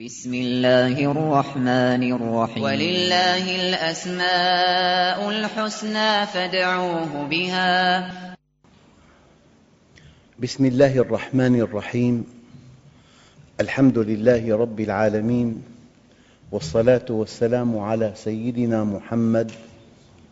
[0.00, 2.62] بسم الله الرحمن الرحيم.
[2.62, 8.10] ولله الأسماء الحسنى فادعوه بها.
[10.42, 12.24] بسم الله الرحمن الرحيم.
[13.60, 15.62] الحمد لله رب العالمين.
[16.52, 19.52] والصلاة والسلام على سيدنا محمد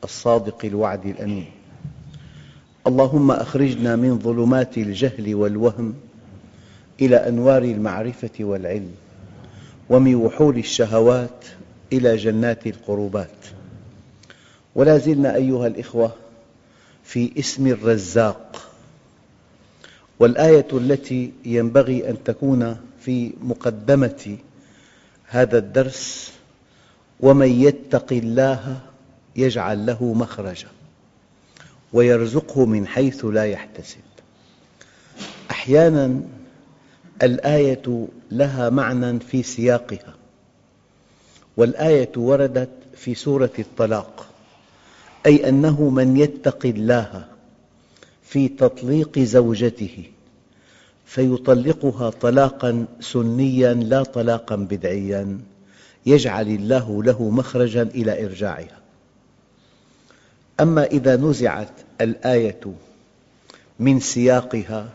[0.05, 1.51] الصادق الوعد الأمين.
[2.87, 5.95] اللهم أخرجنا من ظلمات الجهل والوهم
[7.01, 8.95] إلى أنوار المعرفة والعلم.
[9.93, 11.45] ومن وحول الشهوات
[11.93, 13.29] إلى جنات القربات.
[14.75, 16.13] ولا زلنا أيها الإخوة
[17.05, 18.73] في اسم الرزاق.
[20.19, 24.37] والآية التي ينبغي أن تكون في مقدمة
[25.27, 26.33] هذا الدرس
[27.21, 28.81] ومن يتق الله
[29.37, 30.69] يجعل له مخرجا
[31.93, 34.01] ويرزقه من حيث لا يحتسب.
[35.51, 36.23] أحياناً
[37.23, 40.15] الآية لها معنى في سياقها
[41.57, 44.27] والآية وردت في سورة الطلاق
[45.27, 47.25] أي أنه من يتق الله
[48.23, 50.05] في تطليق زوجته
[51.07, 55.41] فيطلقها طلاقا سنيا لا طلاقا بدعيا
[56.07, 58.79] يجعل الله له مخرجا إلى إرجاعها.
[60.61, 62.61] أما إذا نزعت الآية
[63.79, 64.89] من سياقها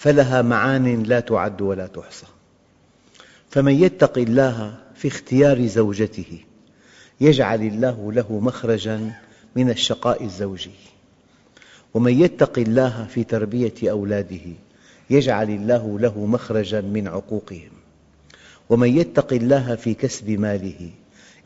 [0.00, 2.26] فلها معان لا تعد ولا تحصى.
[3.50, 6.38] فمن يتق الله في اختيار زوجته
[7.20, 9.12] يجعل الله له مخرجا
[9.56, 10.70] من الشقاء الزوجي.
[11.94, 14.46] ومن يتق الله في تربية أولاده
[15.10, 17.72] يجعل الله له مخرجا من عقوقهم.
[18.70, 20.90] ومن يتق الله في كسب ماله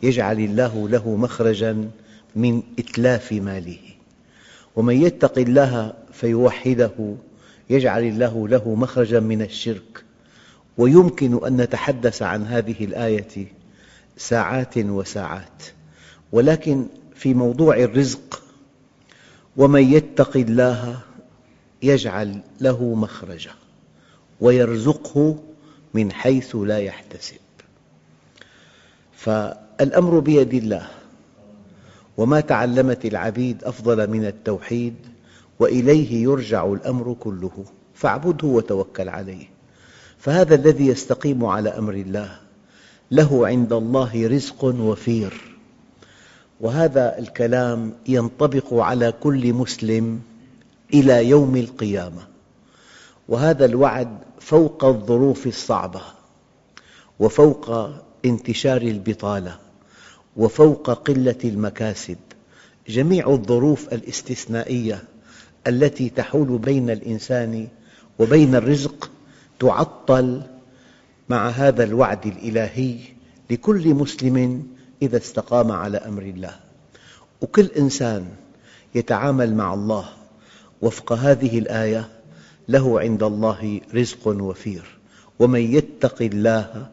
[0.03, 1.91] يجعل الله له مخرجا
[2.37, 3.79] من إتلاف ماله.
[4.77, 7.17] ومن يتق الله فيوحده
[7.71, 10.05] يجعل الله له مخرجا من الشرك.
[10.79, 13.47] ويمكن أن نتحدث عن هذه الآية
[14.17, 15.63] ساعات وساعات.
[16.33, 18.43] ولكن في موضوع الرزق
[19.57, 21.01] ومن يتق الله
[21.83, 23.53] يجعل له مخرجا
[24.41, 25.39] ويرزقه
[25.95, 27.37] من حيث لا يحتسب.
[29.17, 30.87] فالأمر بيد الله
[32.17, 34.95] وما تعلمت العبيد أفضل من التوحيد
[35.59, 39.47] وإليه يرجع الأمر كله فاعبده وتوكل عليه.
[40.19, 42.37] فهذا الذي يستقيم على أمر الله
[43.11, 45.57] له عند الله رزق وفير.
[46.61, 50.21] وهذا الكلام ينطبق على كل مسلم
[50.95, 52.23] إلى يوم القيامة.
[53.29, 56.01] وهذا الوعد فوق الظروف الصعبة
[57.19, 57.91] وفوق
[58.25, 59.59] انتشار البطالة
[60.37, 62.17] وفوق قلة المكاسب.
[62.89, 65.03] جميع الظروف الاستثنائية
[65.67, 67.69] التي تحول بين الإنسان
[68.19, 69.11] وبين الرزق
[69.61, 70.43] تعطل
[71.29, 72.97] مع هذا الوعد الإلهي
[73.51, 74.67] لكل مسلم
[75.03, 76.57] إذا استقام على أمر الله.
[77.41, 78.27] وكل إنسان
[78.95, 80.09] يتعامل مع الله
[80.83, 82.09] وفق هذه الآية
[82.69, 84.85] له عند الله رزق وفير
[85.39, 86.87] ومن يتق الله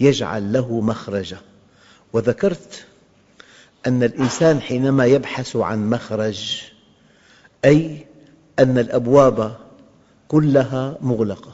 [0.00, 1.38] يجعل له مخرجا.
[2.12, 2.86] وذكرت
[3.86, 6.62] أن الإنسان حينما يبحث عن مخرج
[7.64, 8.06] أي
[8.58, 9.56] أن الأبواب
[10.28, 11.52] كلها مغلقة.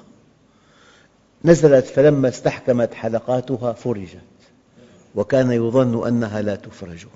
[1.45, 4.21] نزلت فلما استحكمت حلقاتها فرجت
[5.15, 7.07] وكان يظن أنها لا تفرج.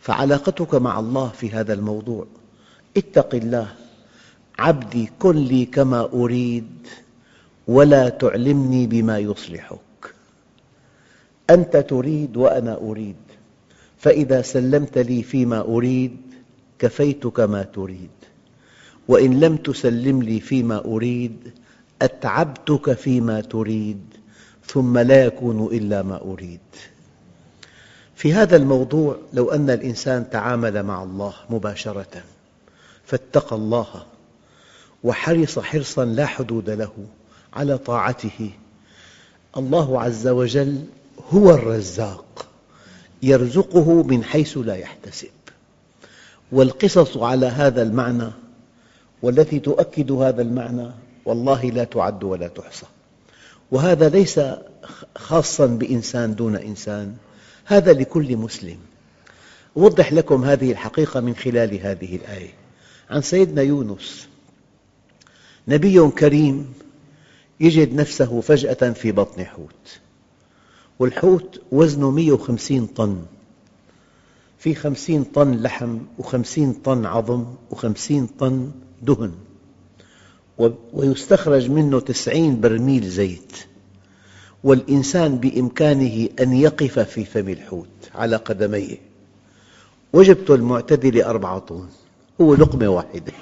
[0.00, 2.26] فعلاقتك مع الله في هذا الموضوع
[2.96, 3.68] اتق الله
[4.58, 6.86] عبدي كن لي كما أريد
[7.68, 9.78] ولا تعلمني بما يصلحك.
[11.50, 13.16] أنت تريد وأنا أريد
[13.98, 16.16] فإذا سلمت لي فيما أريد
[16.82, 18.10] كفيتك ما تريد.
[19.08, 21.52] وإن لم تسلم لي فيما أريد
[22.02, 24.00] أتعبتك فيما تريد
[24.66, 26.60] ثم لا يكون إلا ما أريد.
[28.14, 32.22] في هذا الموضوع لو أن الإنسان تعامل مع الله مباشرة
[33.04, 33.86] فاتقى الله
[35.04, 36.92] وحرص حرصا لا حدود له
[37.52, 38.50] على طاعته
[39.56, 40.84] الله عز وجل
[41.30, 42.46] هو الرزاق
[43.22, 45.41] يرزقه من حيث لا يحتسب.
[46.52, 48.30] والقصص على هذا المعنى
[49.22, 50.90] والتي تؤكد هذا المعنى
[51.24, 52.86] والله لا تعد ولا تحصى.
[53.70, 54.40] وهذا ليس
[55.16, 57.14] خاصا بإنسان دون إنسان
[57.64, 58.78] هذا لكل مسلم.
[59.76, 62.50] أوضح لكم هذه الحقيقة من خلال هذه الآية.
[63.10, 64.28] عن سيدنا يونس
[65.68, 66.72] نبي كريم
[67.60, 70.00] يجد نفسه فجأة في بطن حوت
[70.98, 73.22] والحوت وزنه 150 طن.
[74.62, 78.70] في خمسين طن لحم وخمسين طن عظم وخمسين طن
[79.02, 79.32] دهن.
[80.92, 83.52] ويستخرج منه تسعين برميل زيت.
[84.64, 88.96] والإنسان بإمكانه أن يقف في فم الحوت على قدميه.
[90.12, 91.86] وجبته المعتدلة أربعة طن.
[92.40, 93.32] هو لقمة واحدة.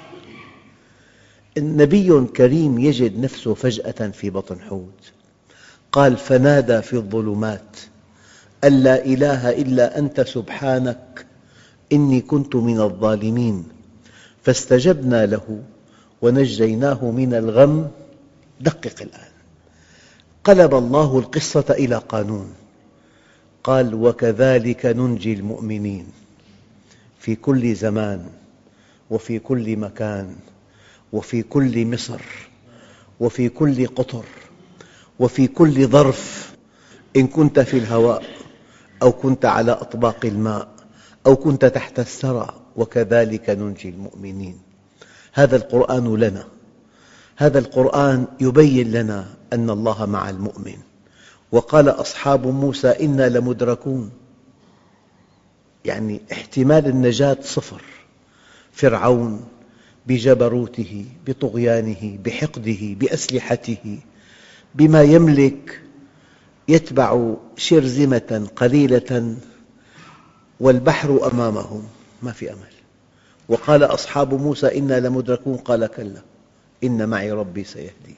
[1.57, 5.11] نبي كريم يجد نفسه فجأة في بطن حوت.
[5.91, 7.77] قال فنادى في الظلمات
[8.63, 11.10] أن لا إله إلا أنت سبحانك
[11.91, 13.63] إني كنت من الظالمين.
[14.43, 15.63] فاستجبنا له
[16.21, 17.87] ونجيناه من الغم.
[18.61, 19.31] دقق الآن.
[20.43, 22.53] قلب الله القصة إلى قانون.
[23.63, 26.05] قال وكذلك ننجي المؤمنين
[27.19, 28.25] في كل زمان
[29.09, 30.35] وفي كل مكان
[31.13, 32.21] وفي كل مصر
[33.19, 34.25] وفي كل قطر
[35.19, 36.51] وفي كل ظرف.
[37.15, 38.23] إن كنت في الهواء
[39.01, 40.70] أو كنت على أطباق الماء
[41.25, 44.59] أو كنت تحت الثرى وكذلك ننجي المؤمنين.
[45.33, 46.47] هذا القرآن لنا.
[47.35, 50.77] هذا القرآن يبين لنا أن الله مع المؤمن.
[51.51, 54.11] وقال أصحاب موسى إنا لمدركون.
[55.85, 57.81] يعني احتمال النجاة صفر.
[58.71, 59.43] فرعون
[60.07, 63.99] بجبروته بطغيانه بحقده بأسلحته
[64.75, 65.81] بما يملك
[66.67, 69.35] يتبع شرذمة قليلة
[70.61, 71.87] والبحر أمامهم.
[72.23, 72.73] ما في أمل.
[73.49, 75.57] وقال أصحاب موسى إنا لمدركون.
[75.57, 76.21] قال كلا.
[76.83, 78.15] إن معي ربي سيهدين.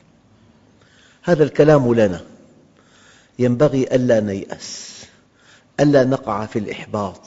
[1.24, 2.22] هذا الكلام لنا.
[3.40, 5.04] ينبغي ألا نيأس.
[5.80, 7.22] ألا نقع في الإحباط.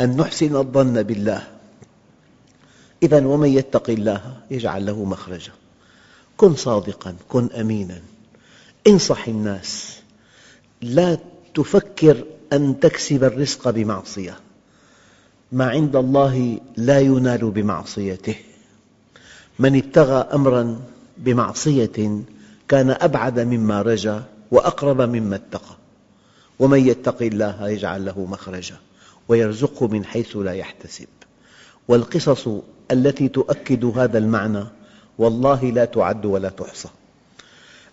[0.00, 1.46] أن نحسن الظن بالله.
[3.02, 5.52] إذا ومن يتق الله يجعل له مخرجا.
[6.36, 7.16] كن صادقا.
[7.28, 8.00] كن أمينا.
[8.86, 10.00] انصح الناس.
[10.82, 11.18] لا
[11.54, 12.24] تفكر
[12.54, 14.36] أن تكسب الرزق بمعصية
[15.52, 18.34] ما عند الله لا ينال بمعصيته.
[19.58, 20.80] من ابتغى أمرا
[21.18, 22.22] بمعصية
[22.68, 25.76] كان أبعد مما رجا وأقرب مما اتقى.
[26.58, 28.76] ومن يتق الله يجعل له مخرجا
[29.28, 31.06] ويرزقه من حيث لا يحتسب.
[31.88, 32.48] والقصص
[32.90, 34.64] التي تؤكد هذا المعنى
[35.18, 36.88] والله لا تعد ولا تحصى.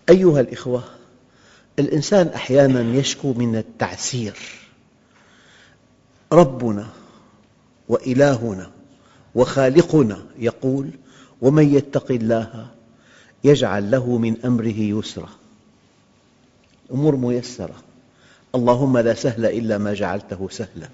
[0.10, 0.84] أيها الأخوة
[1.80, 4.38] الإنسان أحيانا يشكو من التعسير.
[6.32, 6.88] ربنا
[7.90, 8.72] وإلهنا
[9.36, 10.90] وخالقنا يقول
[11.42, 12.68] ومن يتق الله
[13.44, 15.30] يجعل له من أمره يسرا.
[16.92, 17.76] أمور ميسرة.
[18.56, 20.90] اللهم لا سهل إلا ما جعلته سهلا.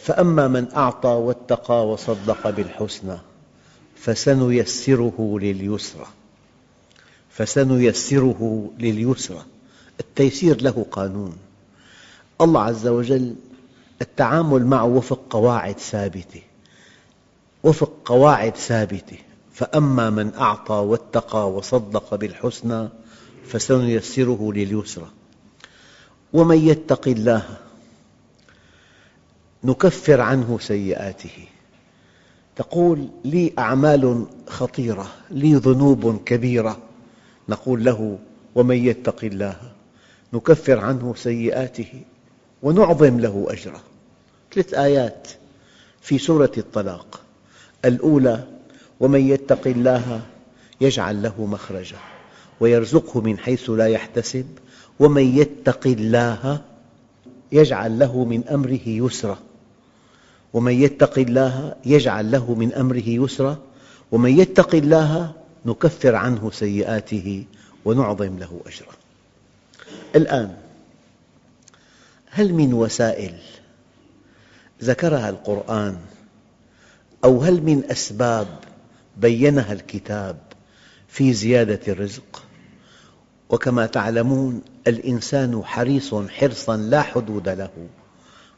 [0.00, 3.18] فأما من أعطى واتقى وصدق بالحسنى
[3.96, 6.06] فسنيسره لليسرى.
[7.40, 9.44] فسنيسره لليسرى.
[10.00, 11.36] التيسير له قانون.
[12.40, 13.34] الله عز وجل
[14.02, 16.42] التعامل معه وفق قواعد ثابتة.
[17.62, 19.16] وفق قواعد ثابتة.
[19.52, 22.88] فأما من أعطى واتقى وصدق بالحسنى
[23.46, 25.08] فسنيسره لليسرى.
[26.32, 27.44] ومن يتق الله
[29.64, 31.48] نكفر عنه سيئاته.
[32.56, 36.89] تقول لي أعمال خطيرة لي ذنوب كبيرة.
[37.50, 38.18] نقول له
[38.54, 39.56] ومن يتق الله
[40.32, 42.02] نكفر عنه سيئاته
[42.62, 43.80] ونعظم له أجره.
[44.54, 45.28] ثلاث آيات
[46.00, 47.20] في سورة الطلاق.
[47.84, 48.44] الأولى
[49.00, 50.20] ومن يتق الله
[50.80, 51.96] يجعل له مخرجا
[52.60, 54.46] ويرزقه من حيث لا يحتسب
[55.00, 56.60] ومن يتق الله
[57.52, 59.38] يجعل له من أمره يسرا.
[60.52, 63.58] ومن يتق الله يجعل له من أمره يسرا.
[64.12, 65.32] ومن يتق الله
[65.66, 67.44] نكفر عنه سيئاته
[67.84, 68.92] ونعظم له أجرا
[70.16, 70.56] الآن
[72.30, 73.34] هل من وسائل
[74.82, 75.98] ذكرها القرآن
[77.24, 78.46] أو هل من أسباب
[79.16, 80.36] بينها الكتاب
[81.08, 82.42] في زيادة الرزق؟
[83.50, 87.70] وكما تعلمون الإنسان حريص حرصا لا حدود له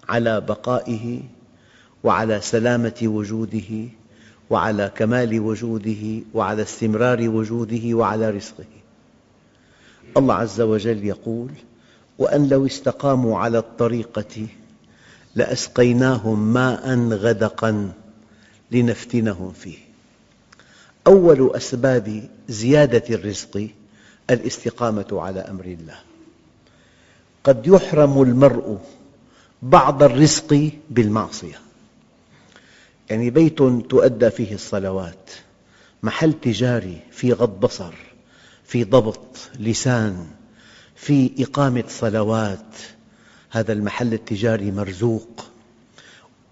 [0.08, 1.20] على بقائه
[2.04, 3.88] وعلى سلامة وجوده
[4.50, 8.64] وعلى كمال وجوده وعلى استمرار وجوده وعلى رزقه.
[10.16, 11.50] الله عز وجل يقول
[12.18, 14.46] وأن لو استقاموا على الطريقة
[15.34, 17.92] لأسقيناهم ماء غدقا
[18.70, 19.78] لنفتنهم فيه.
[21.06, 23.68] أول أسباب زيادة الرزق
[24.30, 25.98] الاستقامة على أمر الله.
[27.44, 28.78] قد يحرم المرء
[29.62, 31.60] بعض الرزق بالمعصية.
[33.12, 33.58] يعني بيت
[33.90, 35.30] تؤدى فيه الصلوات.
[36.02, 37.94] محل تجاري في غض بصر
[38.64, 40.26] في ضبط لسان
[40.96, 42.74] في إقامة صلوات.
[43.50, 45.44] هذا المحل التجاري مرزوق.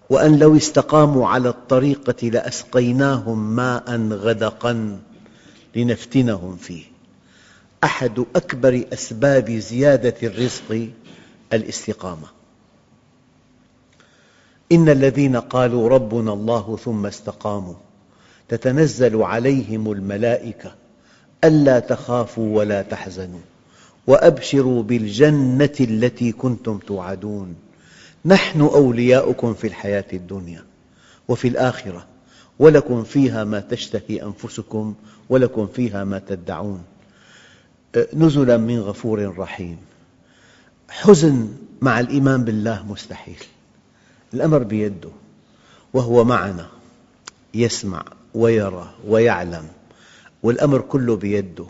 [0.09, 4.99] وأن لو استقاموا على الطريقة لأسقيناهم ماء غدقا
[5.75, 6.83] لنفتنهم فيه.
[7.83, 10.89] أحد أكبر أسباب زيادة الرزق
[11.53, 12.40] الاستقامة.
[14.71, 17.73] إن الذين قالوا ربنا الله ثم استقاموا
[18.49, 20.75] تتنزل عليهم الملائكة
[21.43, 23.39] ألا تخافوا ولا تحزنوا
[24.07, 27.55] وأبشروا بالجنة التي كنتم توعدون
[28.25, 30.63] نحن أولياؤكم في الحياة الدنيا
[31.27, 32.05] وفي الآخرة
[32.59, 34.93] ولكم فيها ما تشتهي أنفسكم
[35.29, 36.83] ولكم فيها ما تدعون
[38.13, 39.77] نزلا من غفور رحيم
[40.89, 41.47] حزن
[41.81, 43.43] مع الإيمان بالله مستحيل
[44.33, 45.09] الأمر بيده
[45.93, 46.67] وهو معنا
[47.53, 49.67] يسمع ويرى ويعلم
[50.43, 51.65] والأمر كله بيده.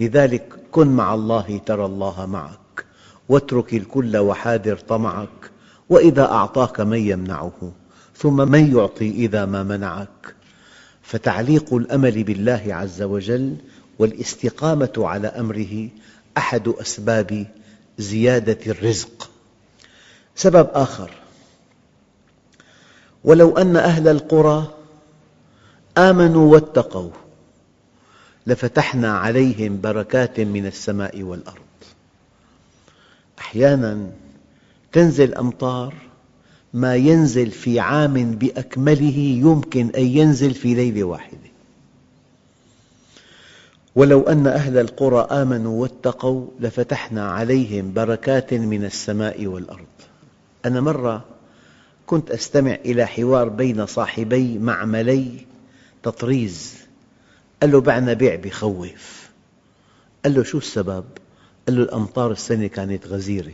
[0.00, 2.84] لذلك كن مع الله ترى الله معك
[3.28, 5.50] واترك الكل وحاذر طمعك
[5.88, 7.72] وإذا أعطاك من يمنعه
[8.16, 10.34] ثم من يعطي إذا ما منعك.
[11.02, 13.56] فتعليق الأمل بالله عز وجل
[13.98, 15.88] والاستقامة على أمره
[16.36, 17.46] أحد أسباب
[17.98, 19.30] زيادة الرزق.
[20.36, 21.10] سبب آخر
[23.24, 24.74] ولو أن أهل القرى
[25.98, 27.10] آمنوا واتقوا
[28.46, 31.58] لفتحنا عليهم بركات من السماء والأرض.
[33.38, 34.06] أحياناً
[34.92, 35.94] تنزل أمطار
[36.74, 41.48] ما ينزل في عام بأكمله يمكن أن ينزل في ليلة واحدة
[43.96, 49.86] ولو أن أهل القرى آمنوا واتقوا لفتحنا عليهم بركات من السماء والأرض.
[50.64, 51.24] أنا مرة
[52.08, 55.46] كنت أستمع إلى حوار بين صاحبي معملي
[56.02, 56.74] تطريز.
[57.62, 59.28] قال له بعنا بيع بخوف.
[60.24, 61.04] قال له شو السبب؟
[61.66, 63.52] قال له الأمطار السنة كانت غزيرة.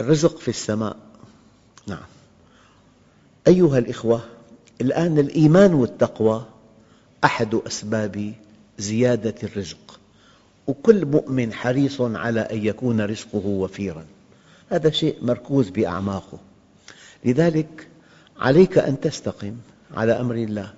[0.00, 0.96] الرزق في السماء.
[1.86, 2.06] نعم.
[3.48, 4.24] أيها الإخوة
[4.80, 6.44] الآن الإيمان والتقوى
[7.24, 8.32] أحد أسباب
[8.78, 10.00] زيادة الرزق.
[10.66, 14.04] وكل مؤمن حريص على أن يكون رزقه وفيراً.
[14.70, 16.49] هذا شيء مركوز بأعماقه.
[17.24, 17.88] لذلك
[18.38, 19.56] عليك أن تستقم
[19.94, 20.72] على أمر الله.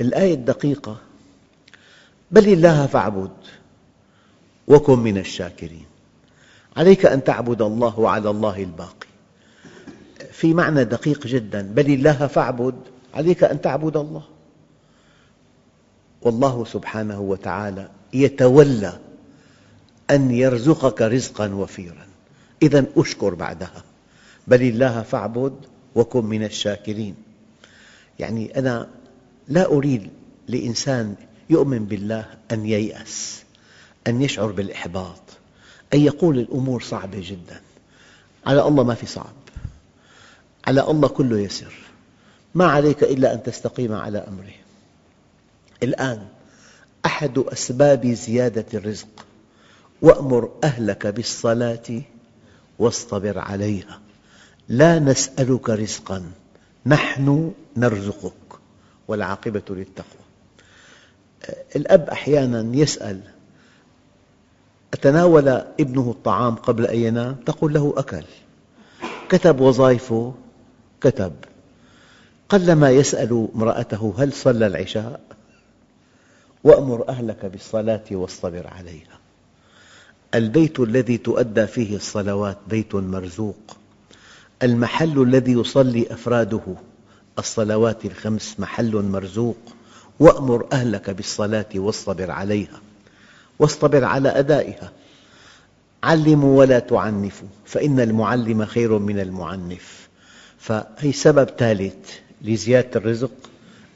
[0.00, 0.96] الآية الدقيقة
[2.30, 3.30] بل الله فاعبد
[4.68, 5.86] وكن من الشاكرين.
[6.76, 9.08] عليك أن تعبد الله وعلى الله الباقي.
[10.32, 12.74] في معنى دقيق جدا بل الله فاعبد.
[13.14, 14.22] عليك أن تعبد الله.
[16.22, 18.98] والله سبحانه وتعالى يتولى
[20.10, 22.06] أن يرزقك رزقا وفيرا.
[22.62, 23.84] إذا أشكر بعدها.
[24.46, 25.54] بل الله فاعبد
[25.94, 27.14] وكن من الشاكرين.
[28.18, 28.88] يعني أنا
[29.48, 30.10] لا أريد
[30.48, 31.14] لإنسان
[31.50, 33.42] يؤمن بالله أن ييأس
[34.06, 35.20] أن يشعر بالإحباط
[35.94, 37.60] أن يقول الأمور صعبة جدا.
[38.46, 39.34] على الله ما في صعب.
[40.66, 41.74] على الله كله يسر.
[42.54, 44.54] ما عليك إلا أن تستقيم على أمره.
[45.82, 46.26] الآن
[47.06, 49.26] أحد أسباب زيادة الرزق
[50.02, 52.02] وأمر أهلك بالصلاة
[52.78, 54.03] واصطبر عليها.
[54.68, 56.22] لا نسألك رزقا
[56.86, 58.32] نحن نرزقك
[59.08, 60.24] والعاقبة للتقوى.
[61.76, 63.20] الأب أحيانا يسأل
[64.94, 68.24] أتناول ابنه الطعام قبل أن ينام؟ تقول له أكل.
[69.28, 70.34] كتب وظائفه؟
[71.00, 71.32] كتب.
[72.48, 75.20] قلما يسأل امرأته هل صلى العشاء؟
[76.64, 79.18] وأمر أهلك بالصلاة واصطبر عليها.
[80.34, 83.76] البيت الذي تؤدى فيه الصلوات بيت مرزوق.
[84.62, 86.60] المحل الذي يصلي أفراده.
[87.38, 89.56] الصلوات الخمس محل مرزوق.
[90.20, 92.80] وأمر أهلك بالصلاة واصطبر عليها.
[93.58, 94.92] واصطبر على أدائها.
[96.02, 100.08] علموا ولا تعنفوا فإن المعلم خير من المعنف.
[100.58, 103.30] فهي سبب ثالث لزيادة الرزق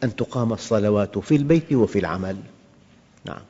[0.04, 2.36] أن تقام الصلوات في البيت وفي العمل.
[3.24, 3.40] نعم.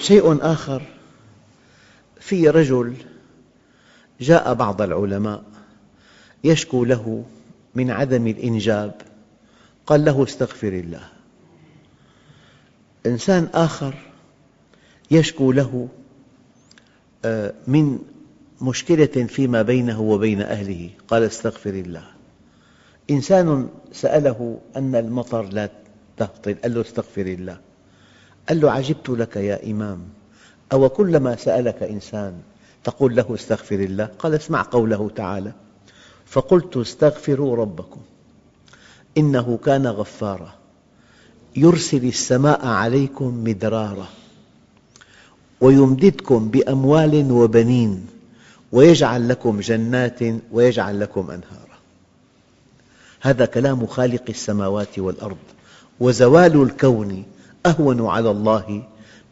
[0.00, 0.82] شيء آخر
[2.20, 2.94] في رجل
[4.20, 5.42] جاء بعض العلماء
[6.44, 7.24] يشكو له
[7.74, 8.94] من عدم الإنجاب.
[9.86, 11.08] قال له استغفر الله.
[13.06, 13.94] إنسان آخر
[15.10, 15.88] يشكو له
[17.24, 17.98] آه، من
[18.60, 20.90] مشكلة فيما بينه وبين أهله.
[21.08, 22.04] قال استغفر الله.
[23.10, 25.70] إنسان سأله أن المطر لا
[26.16, 27.58] تهطل قال له استغفر الله.
[28.48, 30.00] قال له عجبت لك يا إمام.
[30.72, 32.40] أو كلما سألك إنسان
[32.84, 35.52] تقول له استغفر الله؟ قال اسمع قوله تعالى.
[36.26, 38.00] فقلت استغفروا ربكم
[39.18, 40.54] إنه كان غفارا
[41.56, 44.08] يرسل السماء عليكم مدرارا
[45.60, 48.06] ويمددكم بأموال وبنين
[48.72, 50.20] ويجعل لكم جنات
[50.52, 51.76] ويجعل لكم أنهارا.
[53.20, 55.36] هذا كلام خالق السماوات والأرض
[56.00, 57.24] وزوال الكون
[57.66, 58.82] أهون على الله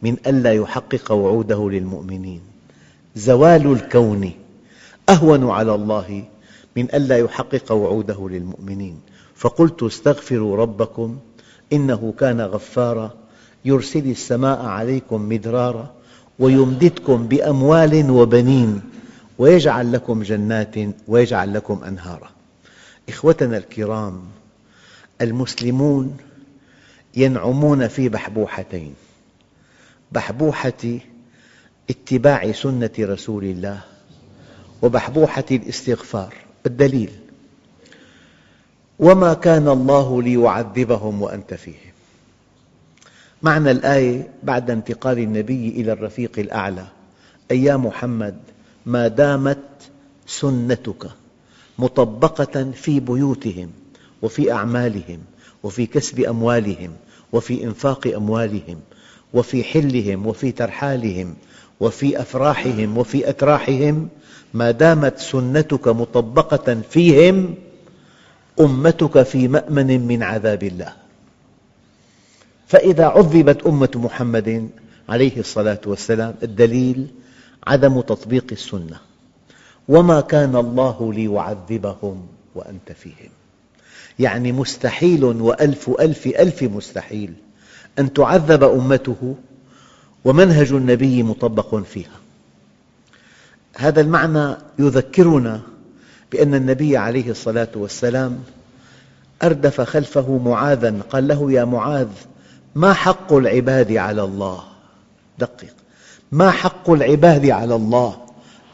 [0.01, 2.41] من ألا يحقق وعوده للمؤمنين.
[3.15, 4.31] زوال الكون
[5.09, 6.23] أهون على الله
[6.75, 8.99] من ألا يحقق وعوده للمؤمنين.
[9.35, 11.19] فقلت استغفروا ربكم
[11.73, 13.13] إنه كان غفارا
[13.65, 15.93] يرسل السماء عليكم مدرارا
[16.39, 18.81] ويمددكم بأموال وبنين
[19.37, 20.75] ويجعل لكم جنات
[21.07, 22.29] ويجعل لكم أنهارا.
[23.09, 24.21] إخوتنا الكرام
[25.21, 26.17] المسلمون
[27.15, 28.93] ينعمون في بحبوحتين.
[30.11, 30.99] بحبوحة
[31.89, 33.79] اتباع سنة رسول الله
[34.81, 36.44] وبحبوحة الاستغفار.
[36.65, 37.11] الدليل
[38.99, 41.93] وما كان الله ليعذبهم وأنت فيهم.
[43.41, 46.85] معنى الآية بعد انتقال النبي إلى الرفيق الأعلى.
[47.51, 48.37] أي يا محمد
[48.85, 49.59] ما دامت
[50.27, 51.11] سنتك
[51.79, 53.71] مطبقة في بيوتهم
[54.21, 55.19] وفي أعمالهم
[55.63, 56.91] وفي كسب أموالهم
[57.33, 58.79] وفي إنفاق أموالهم
[59.33, 61.35] وفي حلهم وفي ترحالهم
[61.79, 64.09] وفي أفراحهم وفي أتراحهم
[64.53, 67.55] ما دامت سنتك مطبقة فيهم
[68.59, 70.93] أمتك في مأمن من عذاب الله.
[72.67, 74.69] فإذا عذبت أمة محمد
[75.09, 77.07] عليه الصلاة والسلام الدليل
[77.67, 78.97] عدم تطبيق السنة.
[79.87, 83.29] وما كان الله ليعذبهم وأنت فيهم.
[84.19, 87.33] يعني مستحيل وألف ألف ألف مستحيل
[87.99, 89.35] أن تعذب أمته
[90.25, 92.19] ومنهج النبي مطبق فيها.
[93.77, 95.61] هذا المعنى يذكرنا
[96.31, 98.43] بأن النبي عليه الصلاة والسلام
[99.43, 102.07] أردف خلفه معاذا قال له يا معاذ
[102.75, 104.63] ما حق العباد على الله؟
[105.39, 105.67] دقق.
[106.31, 108.17] ما حق العباد على الله؟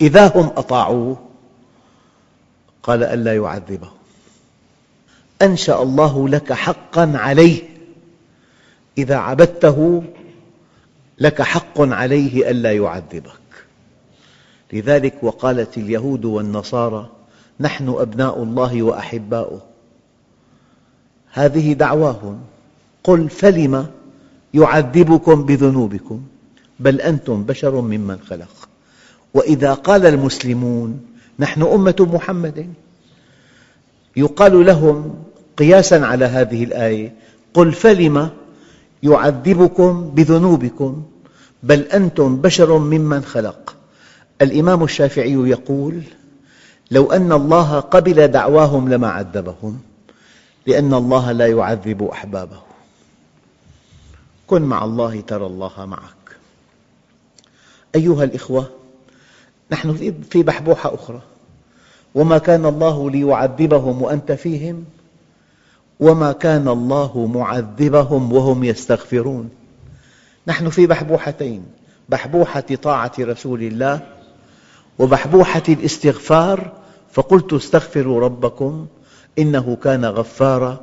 [0.01, 1.17] إذا هم أطاعوه؟
[2.83, 3.91] قال ألا يعذبهم.
[5.41, 7.61] أنشأ الله لك حقا عليه.
[8.97, 10.03] إذا عبدته
[11.21, 13.41] لك حق عليه ألا يعذبك.
[14.73, 17.09] لذلك وقالت اليهود والنصارى
[17.59, 19.61] نحن أبناء الله وأحباؤه.
[21.31, 22.41] هذه دعواهم.
[23.03, 23.87] قل فلم
[24.53, 26.21] يعذبكم بذنوبكم؟
[26.79, 28.69] بل أنتم بشر ممن خلق.
[29.33, 31.01] وإذا قال المسلمون
[31.39, 32.73] نحن أمة محمد.
[34.15, 35.23] يقال لهم
[35.57, 37.13] قياسا على هذه الآية
[37.53, 38.29] قل فلم
[39.03, 41.03] يعذبكم بذنوبكم.
[41.63, 43.75] بل أنتم بشر ممن خلق.
[44.41, 46.01] الإمام الشافعي يقول
[46.91, 49.79] لو أن الله قبل دعواهم لما عذبهم
[50.67, 52.61] لأن الله لا يعذب أحبابه.
[54.47, 56.37] كن مع الله ترى الله معك.
[57.95, 58.69] أيها الإخوة
[59.71, 61.21] نحن في بحبوحة أخرى.
[62.15, 64.85] وما كان الله ليعذبهم وأنت فيهم
[66.01, 69.49] وما كان الله معذبهم وهم يستغفرون.
[70.47, 71.63] نحن في بحبوحتين
[72.09, 73.99] بحبوحة طاعة رسول الله
[74.99, 76.71] وبحبوحة الاستغفار
[77.11, 78.87] فقلت استغفروا ربكم
[79.39, 80.79] إنه كان غفارا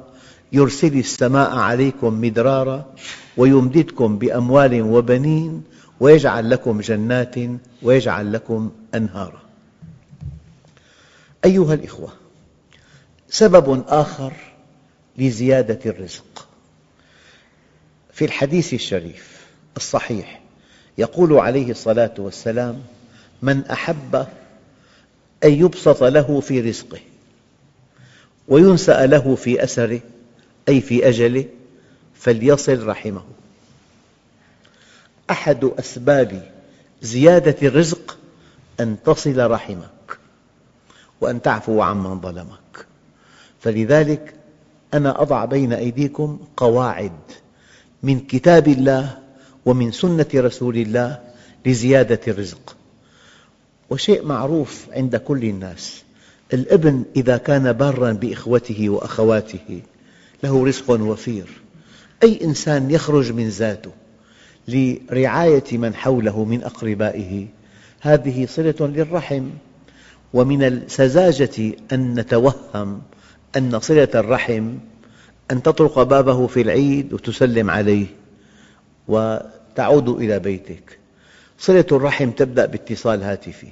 [0.52, 2.84] يرسل السماء عليكم مدرارا
[3.36, 5.62] ويمددكم بأموال وبنين
[6.00, 7.34] ويجعل لكم جنات
[7.82, 9.42] ويجعل لكم أنهارا.
[11.44, 12.08] أيها الأخوة
[13.30, 14.32] سبب آخر
[15.18, 16.48] لزيادة الرزق.
[18.12, 20.40] في الحديث الشريف الصحيح
[20.98, 22.82] يقول عليه الصلاة والسلام
[23.42, 24.26] من أحب
[25.44, 27.00] أن يبسط له في رزقه
[28.48, 30.00] وينسأ له في أسره
[30.68, 31.44] أي في أجله
[32.14, 33.24] فليصل رحمه.
[35.30, 36.52] أحد أسباب
[37.02, 38.18] زيادة الرزق
[38.80, 40.18] أن تصل رحمك
[41.20, 42.86] وأن تعفو عمن ظلمك.
[43.60, 44.37] فلذلك
[44.94, 47.12] أنا أضع بين أيديكم قواعد
[48.02, 49.18] من كتاب الله
[49.66, 51.18] ومن سنة رسول الله
[51.66, 52.76] لزيادة الرزق.
[53.90, 56.02] وشيء معروف عند كل الناس.
[56.52, 59.80] الابن إذا كان باراً بإخوته وأخواته
[60.42, 61.46] له رزق وفير.
[62.22, 63.90] أي إنسان يخرج من ذاته
[64.68, 67.46] لرعاية من حوله من أقربائه
[68.00, 69.48] هذه صلة للرحم.
[70.34, 73.02] ومن السذاجة أن نتوهم
[73.56, 74.74] أن صلة الرحم
[75.50, 78.06] أن تطرق بابه في العيد وتسلم عليه
[79.08, 80.98] وتعود إلى بيتك.
[81.58, 83.68] صلة الرحم تبدأ باتصال هاتفي.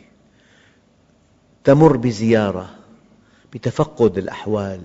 [1.65, 2.71] تمر بزيارة
[3.53, 4.81] بتفقد الأحوال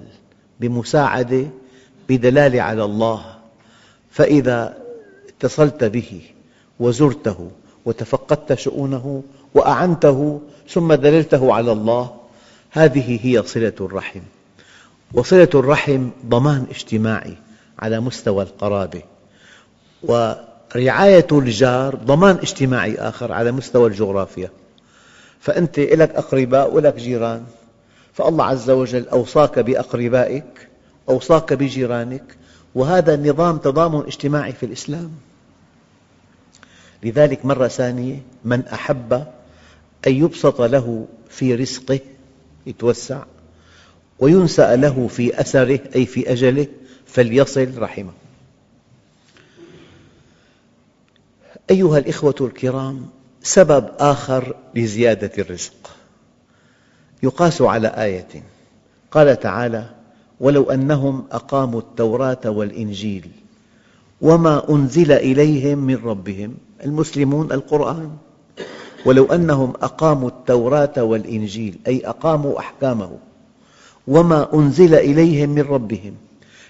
[0.59, 1.45] بمساعدة
[2.09, 3.35] بدلالة على الله.
[4.11, 4.77] فإذا
[5.29, 6.21] اتصلت به
[6.79, 7.51] وزرته
[7.85, 9.23] وتفقدت شؤونه
[9.53, 12.15] وأعنته ثم دللته على الله
[12.71, 14.21] هذه هي صلة الرحم.
[15.13, 17.37] وصلة الرحم ضمان اجتماعي
[17.79, 19.01] على مستوى القرابة.
[20.75, 24.49] رعاية الجار ضمان اجتماعي آخر على مستوى الجغرافيا.
[25.39, 27.43] فأنت لك أقرباء ولك جيران.
[28.13, 30.67] فالله عز وجل أوصاك بأقربائك
[31.09, 32.37] أوصاك بجيرانك
[32.75, 35.11] وهذا النظام تضامن اجتماعي في الإسلام.
[37.03, 39.13] لذلك مرة ثانية من أحب
[40.07, 41.99] أن يبسط له في رزقه
[42.65, 43.23] يتوسع.
[44.21, 46.67] وينسأ له في أثره أي في أجله
[47.05, 48.11] فليصل رحمه.
[51.69, 53.05] أيها الإخوة الكرام
[53.43, 55.91] سبب آخر لزيادة الرزق.
[57.23, 58.43] يقاس على آية.
[59.11, 59.89] قال تعالى
[60.39, 63.31] ولو أنهم أقاموا التوراة والإنجيل
[64.21, 68.17] وما أنزل إليهم من ربهم المسلمون القرآن.
[69.05, 73.17] ولو أنهم أقاموا التوراة والإنجيل أي أقاموا أحكامه.
[74.07, 76.13] وما أنزل إليهم من ربهم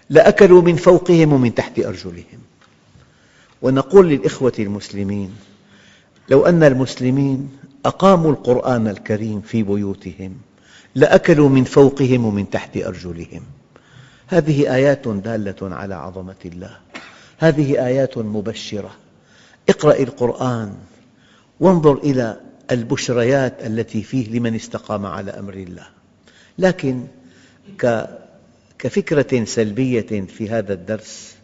[0.09, 2.39] لأكلوا من فوقهم ومن تحت أرجلهم
[3.61, 5.35] ونقول للإخوة المسلمين
[6.29, 7.49] لو أن المسلمين
[7.85, 10.35] أقاموا القرآن الكريم في بيوتهم
[10.95, 13.41] لأكلوا من فوقهم ومن تحت أرجلهم
[14.27, 16.77] هذه آيات دالة على عظمة الله
[17.37, 18.91] هذه آيات مبشرة
[19.69, 20.73] اقرأ القرآن
[21.59, 22.39] وانظر إلى
[22.71, 25.87] البشريات التي فيه لمن استقام على أمر الله
[26.59, 27.03] لكن
[28.80, 31.36] كفكرة سلبية في هذا الدرس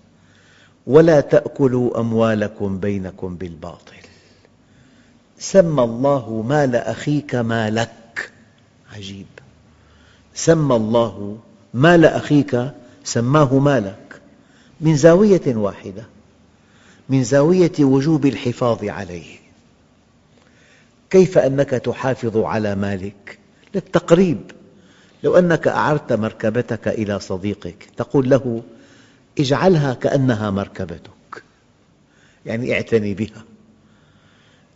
[0.88, 3.98] ولا تأكلوا أموالكم بينكم بالباطل.
[5.40, 8.32] سمى الله مال أخيك مالك.
[8.96, 9.26] عجيب.
[10.36, 11.38] سمى الله
[11.74, 12.72] مال أخيك
[13.04, 14.22] سماه مالك.
[14.82, 16.06] من زاوية واحدة
[17.10, 19.38] من زاوية وجوب الحفاظ عليه.
[21.10, 23.40] كيف أنك تحافظ على مالك؟
[23.76, 24.52] للتقريب.
[25.24, 28.64] لو أنك أعرت مركبتك إلى صديقك تقول له
[29.40, 31.44] اجعلها كأنها مركبتك.
[32.46, 33.44] يعني اعتني بها.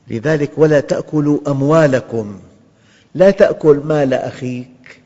[0.07, 2.39] لذلك ولا تأكلوا أموالكم.
[3.15, 5.01] لا تأكل مال أخيك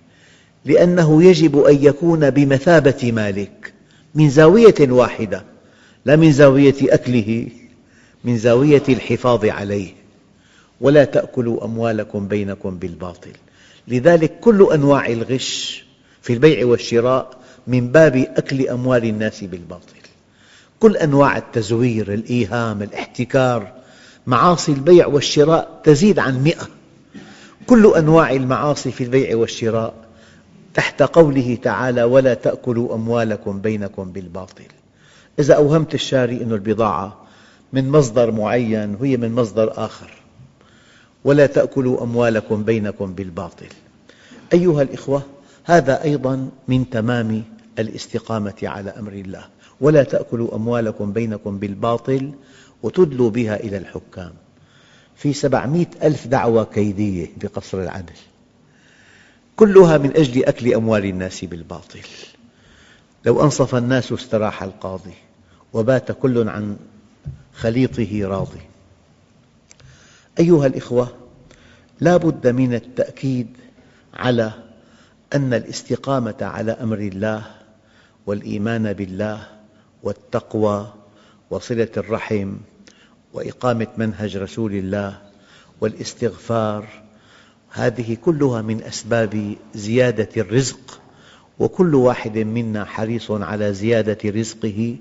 [0.65, 3.74] لأنه يجب أن يكون بمثابة مالك
[4.15, 5.43] من زاوية واحدة
[6.06, 7.48] لا من زاوية أكله
[8.24, 9.93] من زاوية الحفاظ عليه.
[10.82, 13.32] ولا تأكلوا أموالكم بينكم بالباطل.
[13.88, 15.86] لذلك كل أنواع الغش
[16.21, 17.30] في البيع والشراء
[17.67, 19.95] من باب أكل أموال الناس بالباطل.
[20.80, 23.71] كل أنواع التزوير، الإيهام، الاحتكار
[24.28, 26.67] معاصي البيع والشراء تزيد عن مئة.
[27.67, 29.93] كل أنواع المعاصي في البيع والشراء
[30.74, 34.65] تحت قوله تعالى ولا تأكلوا أموالكم بينكم بالباطل.
[35.39, 37.26] إذا أوهمت الشاري أن البضاعة
[37.74, 40.24] من مصدر معين وهي من مصدر آخر.
[41.25, 43.67] ولا تأكلوا أموالكم بينكم بالباطل.
[44.53, 45.23] أيها الإخوة
[45.63, 47.43] هذا أيضا من تمام
[47.79, 49.45] الاستقامة على أمر الله.
[49.81, 52.31] ولا تأكلوا أموالكم بينكم بالباطل
[52.83, 54.33] وتدلوا بها إلى الحكام.
[55.15, 58.13] في سبعمئة ألف دعوة كيدية بقصر العدل.
[59.55, 62.01] كلها من أجل أكل أموال الناس بالباطل.
[63.25, 65.13] لو أنصف الناس استراح القاضي
[65.73, 66.77] وبات كل عن
[67.53, 68.74] خليطه راضي.
[70.39, 71.10] أيها الإخوة
[72.00, 73.48] لا بد من التأكيد
[74.13, 74.52] على
[75.36, 77.43] أن الاستقامة على أمر الله
[78.26, 79.48] والإيمان بالله
[80.04, 80.93] والتقوى
[81.50, 82.54] وصلة الرحم
[83.34, 85.17] وإقامة منهج رسول الله
[85.82, 86.88] والاستغفار
[87.69, 91.02] هذه كلها من أسباب زيادة الرزق
[91.60, 94.95] وكل واحد منا حريص على زيادة رزقه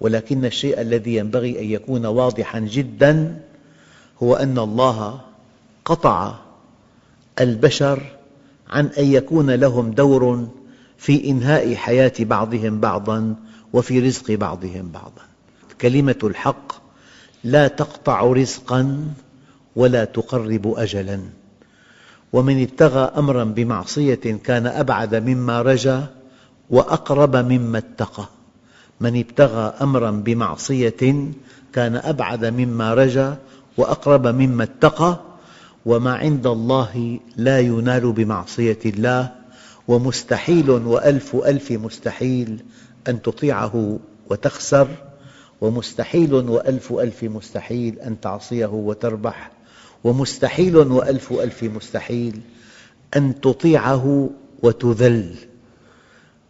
[0.00, 3.40] ولكن الشيء الذي ينبغي أن يكون واضحا جدا
[4.22, 5.20] هو أن الله
[5.84, 6.34] قطع
[7.40, 8.02] البشر
[8.70, 10.48] عن أن يكون لهم دور
[10.98, 13.34] في إنهاء حياة بعضهم بعضا
[13.72, 15.22] وفي رزق بعضهم بعضا.
[15.80, 16.72] كلمة الحق
[17.44, 19.04] لا تقطع رزقا
[19.76, 21.20] ولا تقرب أجلا.
[22.32, 26.06] ومن ابتغى أمرا بمعصية كان أبعد مما رجا
[26.70, 28.24] وأقرب مما اتقى.
[29.00, 31.30] من ابتغى أمرا بمعصية
[31.72, 33.38] كان أبعد مما رجا
[33.80, 35.20] وأقرب مما اتقى
[35.86, 39.32] وما عند الله لا ينال بمعصية الله
[39.88, 42.62] ومستحيل وألف ألف مستحيل
[43.08, 43.98] أن تطيعه
[44.30, 44.88] وتخسر
[45.60, 49.50] ومستحيل وألف ألف مستحيل أن تعصيه وتربح
[50.04, 52.40] ومستحيل وألف ألف مستحيل
[53.16, 54.30] أن تطيعه
[54.62, 55.34] وتذل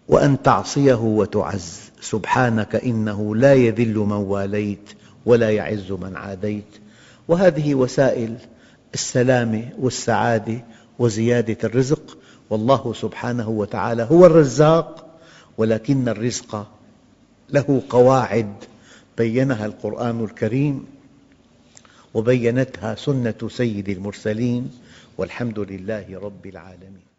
[0.09, 4.91] وأن تعصيه وتعز سبحانك إنه لا يذل من واليت
[5.27, 6.90] ولا يعز من عاديت
[7.29, 8.37] وهذه وسائل
[8.95, 10.65] السلامة والسعادة
[10.99, 12.19] وزيادة الرزق.
[12.51, 15.19] والله سبحانه وتعالى هو الرزاق
[15.59, 16.67] ولكن الرزق
[17.51, 18.55] له قواعد
[19.19, 20.87] بينها القرآن الكريم
[22.15, 24.71] وبينتها سنة سيد المرسلين
[25.19, 27.10] والحمد لله رب العالمين.